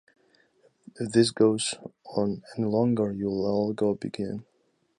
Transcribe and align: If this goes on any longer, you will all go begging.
If 0.95 1.11
this 1.11 1.29
goes 1.29 1.75
on 2.07 2.41
any 2.57 2.65
longer, 2.65 3.13
you 3.13 3.27
will 3.27 3.45
all 3.45 3.71
go 3.71 3.93
begging. 3.93 4.45